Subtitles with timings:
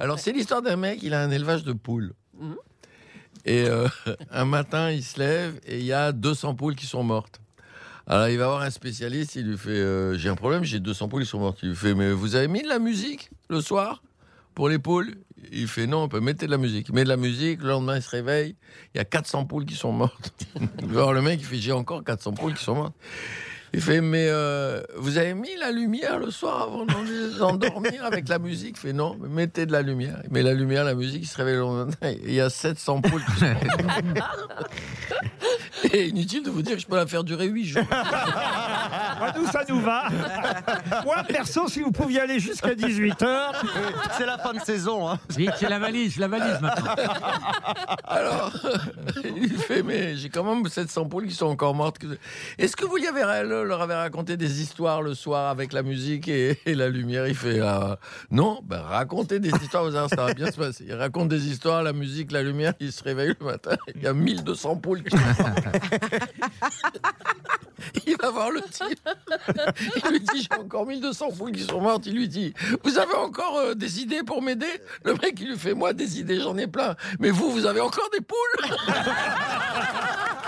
[0.00, 2.12] Alors, c'est l'histoire d'un mec, il a un élevage de poules.
[3.44, 3.88] Et euh,
[4.30, 7.40] un matin, il se lève et il y a 200 poules qui sont mortes.
[8.06, 11.08] Alors, il va voir un spécialiste, il lui fait euh, J'ai un problème, j'ai 200
[11.08, 11.58] poules qui sont mortes.
[11.62, 14.02] Il lui fait Mais vous avez mis de la musique le soir
[14.54, 15.14] pour les poules?
[15.52, 16.88] Il fait Non, on peut mettre de la musique.
[16.88, 18.56] Il met de la musique, le lendemain, il se réveille,
[18.94, 20.32] il y a 400 poules qui sont mortes.
[20.90, 22.96] Alors, le mec, il fait J'ai encore 400 poules qui sont mortes.
[23.74, 28.38] Il fait, mais euh, vous avez mis la lumière le soir avant d'endormir avec la
[28.38, 28.76] musique?
[28.78, 30.20] Il fait, non, mais mettez de la lumière.
[30.24, 31.94] Il met la lumière, la musique, il se réveille le lendemain.
[32.02, 33.22] Il y a 700 poules
[35.92, 37.82] Et inutile de vous dire que je peux la faire durer 8 jours.
[39.20, 40.08] Ah, nous, ça nous va.
[41.04, 43.26] Moi, perso, si vous pouviez aller jusqu'à 18h.
[44.16, 45.08] C'est la fin de saison.
[45.08, 45.18] Hein.
[45.36, 46.94] Vite, c'est la valise, la valise maintenant.
[48.04, 48.52] Alors,
[49.24, 51.98] il fait, mais j'ai quand même 700 poules qui sont encore mortes.
[52.58, 56.28] Est-ce que vous y avez, leur avez raconté des histoires le soir avec la musique
[56.28, 57.26] et, et la lumière?
[57.26, 57.98] Il fait, ah,
[58.30, 60.84] non, ben racontez des histoires, vous allez, ça va bien se passer.
[60.86, 64.06] Il raconte des histoires, la musique, la lumière, il se réveille le matin, il y
[64.06, 65.77] a 1200 poules qui sont mortes.
[68.06, 69.08] Il va voir le type.
[69.96, 72.06] Il lui dit J'ai encore 1200 poules qui sont mortes.
[72.06, 74.66] Il lui dit Vous avez encore euh, des idées pour m'aider?
[75.04, 76.96] Le mec, il lui fait Moi, des idées, j'en ai plein.
[77.20, 78.68] Mais vous, vous avez encore des poules?